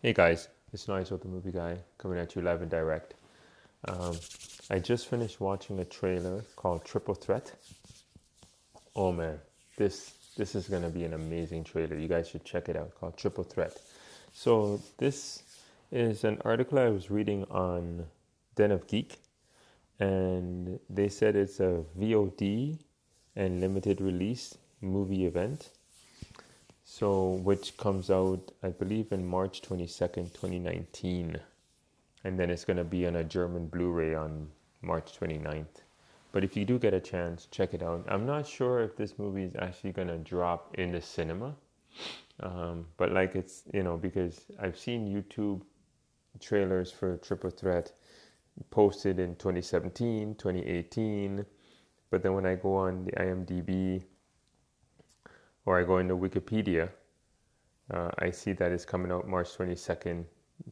[0.00, 3.14] Hey guys, it's Nigel, the movie guy, coming at you live and direct.
[3.88, 4.16] Um,
[4.70, 7.52] I just finished watching a trailer called Triple Threat.
[8.94, 9.40] Oh man,
[9.76, 11.98] this this is gonna be an amazing trailer.
[11.98, 12.94] You guys should check it out.
[12.94, 13.76] Called Triple Threat.
[14.32, 15.42] So this
[15.90, 18.06] is an article I was reading on
[18.54, 19.16] Den of Geek,
[19.98, 22.78] and they said it's a VOD
[23.34, 25.70] and limited release movie event
[26.98, 31.38] so which comes out I believe in March 22nd 2019
[32.24, 34.48] and then it's going to be on a German Blu-ray on
[34.82, 35.82] March 29th
[36.32, 38.04] but if you do get a chance check it out.
[38.08, 41.54] I'm not sure if this movie is actually going to drop in the cinema.
[42.40, 45.62] Um, but like it's you know because I've seen YouTube
[46.40, 47.92] trailers for Triple Threat
[48.70, 51.44] posted in 2017 2018
[52.10, 54.04] but then when I go on the IMDb
[55.68, 56.88] or I go into Wikipedia,
[57.92, 60.24] uh, I see that it's coming out March 22nd,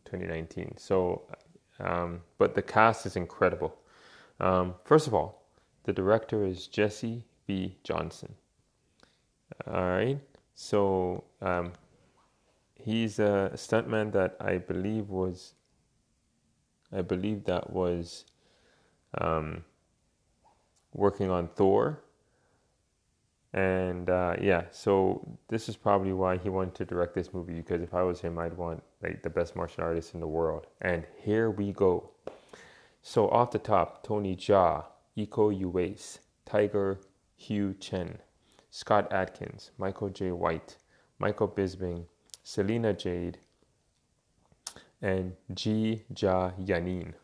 [0.06, 0.74] 2019.
[0.78, 1.24] So,
[1.80, 3.76] um, but the cast is incredible.
[4.40, 5.42] Um, first of all,
[5.84, 7.76] the director is Jesse V.
[7.84, 8.34] Johnson.
[9.66, 10.18] All right.
[10.54, 11.74] So, um,
[12.74, 15.52] he's a stuntman that I believe was,
[16.90, 18.24] I believe that was
[19.18, 19.62] um,
[20.94, 22.00] working on Thor
[23.56, 27.80] and uh, yeah, so this is probably why he wanted to direct this movie because
[27.80, 30.66] if I was him, I'd want like the best martial artist in the world.
[30.82, 32.10] And here we go.
[33.00, 34.84] So off the top, Tony Jaa,
[35.16, 37.00] Iko Uwais, Tiger
[37.48, 38.18] Hu Chen,
[38.68, 40.76] Scott Adkins, Michael Jai White,
[41.18, 42.04] Michael Bisping,
[42.44, 43.38] Celina Jade,
[45.00, 47.14] and Ji Ja Yanin.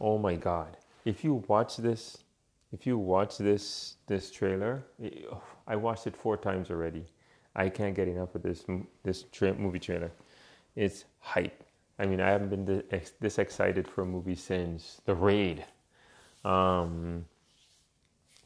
[0.00, 0.78] Oh my God!
[1.04, 2.16] If you watch this
[2.72, 4.84] if you watch this this trailer,
[5.66, 7.04] I watched it four times already.
[7.56, 8.64] I can't get enough of this
[9.02, 10.12] this tra- movie trailer.
[10.76, 11.64] It's hype.
[11.98, 15.64] I mean, I haven't been this, this excited for a movie since The Raid.
[16.44, 17.24] Um,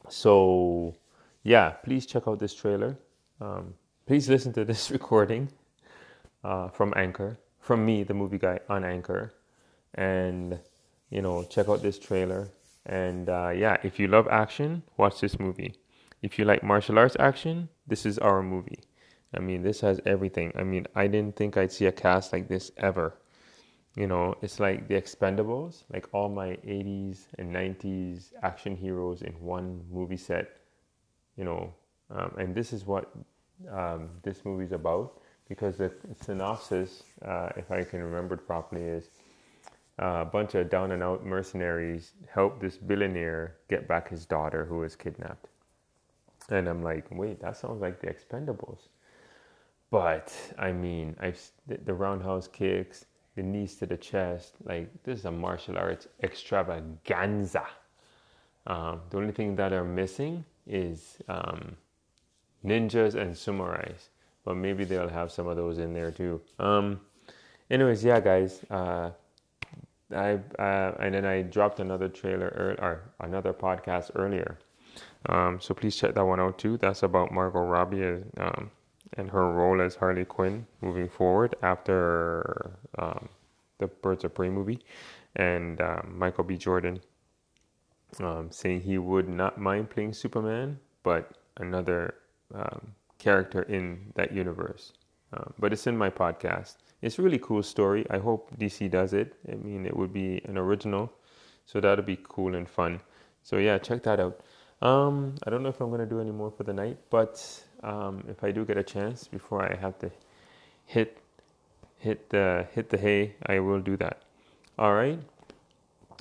[0.09, 0.95] so,
[1.43, 2.97] yeah, please check out this trailer.
[3.39, 3.75] Um,
[4.07, 5.49] please listen to this recording
[6.43, 9.31] uh, from Anchor, from me, the movie guy on Anchor,
[9.93, 10.59] and
[11.11, 12.49] you know, check out this trailer.
[12.85, 15.75] And uh, yeah, if you love action, watch this movie.
[16.21, 18.79] If you like martial arts action, this is our movie.
[19.33, 20.51] I mean, this has everything.
[20.55, 23.15] I mean, I didn't think I'd see a cast like this ever.
[23.95, 29.33] You know, it's like the Expendables, like all my 80s and 90s action heroes in
[29.33, 30.49] one movie set.
[31.35, 31.73] You know,
[32.09, 33.11] um, and this is what
[33.71, 39.09] um, this movie's about because the synopsis, uh, if I can remember it properly, is
[39.99, 44.77] a bunch of down and out mercenaries help this billionaire get back his daughter who
[44.77, 45.47] was kidnapped.
[46.49, 48.87] And I'm like, wait, that sounds like the Expendables.
[49.91, 53.05] But I mean, I've the roundhouse kicks,
[53.35, 57.65] the knees to the chest, like this is a martial arts extravaganza.
[58.65, 61.77] Um, the only thing that are missing is um,
[62.65, 64.09] ninjas and samurais,
[64.43, 66.41] but maybe they'll have some of those in there too.
[66.57, 66.99] Um,
[67.69, 68.61] anyways, yeah, guys.
[68.71, 69.11] Uh,
[70.13, 74.57] I uh, and then I dropped another trailer er, or another podcast earlier.
[75.27, 76.77] Um, so please check that one out too.
[76.77, 78.71] That's about Margot Robbie um,
[79.17, 83.29] and her role as Harley Quinn moving forward after um,
[83.79, 84.79] the Birds of Prey movie,
[85.35, 86.57] and um, Michael B.
[86.57, 86.99] Jordan
[88.19, 92.15] um, saying he would not mind playing Superman, but another
[92.53, 94.93] um, character in that universe.
[95.59, 98.07] But it's in my podcast it's a really cool story.
[98.09, 99.35] I hope DC does it.
[99.51, 101.11] I mean, it would be an original,
[101.65, 103.01] so that'll be cool and fun.
[103.43, 104.39] So yeah, check that out.
[104.81, 107.43] Um, I don't know if I'm gonna do any more for the night, but
[107.83, 110.09] um, if I do get a chance before I have to
[110.85, 111.17] hit
[111.97, 114.21] hit the hit the hay, I will do that.
[114.79, 115.19] All right.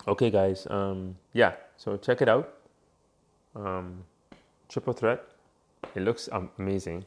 [0.09, 0.67] Okay, guys.
[0.69, 1.53] Um, yeah.
[1.77, 2.59] So check it out.
[3.55, 4.03] Um,
[4.69, 5.23] triple threat.
[5.95, 7.05] It looks amazing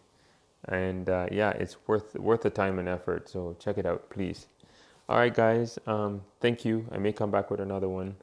[0.68, 3.30] and uh, yeah, it's worth worth the time and effort.
[3.30, 4.48] So check it out, please.
[5.08, 5.78] All right, guys.
[5.86, 6.86] Um, thank you.
[6.92, 8.16] I may come back with another one.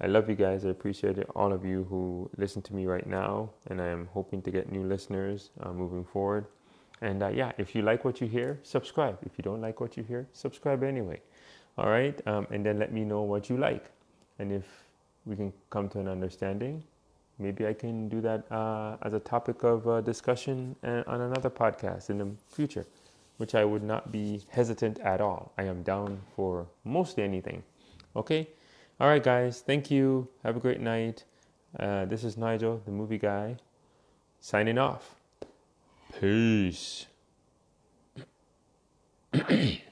[0.00, 0.64] I love you guys.
[0.64, 4.08] I appreciate it, all of you who listen to me right now, and I am
[4.12, 6.44] hoping to get new listeners uh, moving forward.
[7.00, 9.18] And uh, yeah, if you like what you hear, subscribe.
[9.22, 11.20] If you don't like what you hear, subscribe anyway.
[11.78, 13.90] All right, um, and then let me know what you like,
[14.38, 14.64] and if
[15.24, 16.82] we can come to an understanding,
[17.38, 21.50] maybe I can do that uh, as a topic of uh, discussion uh, on another
[21.50, 22.86] podcast in the future,
[23.36, 25.52] which I would not be hesitant at all.
[25.58, 27.62] I am down for mostly anything.
[28.14, 28.48] Okay?
[28.98, 29.60] All right, guys.
[29.60, 30.28] Thank you.
[30.42, 31.24] Have a great night.
[31.78, 33.56] Uh, this is Nigel, the movie guy,
[34.40, 35.14] signing off.
[36.18, 37.06] Peace.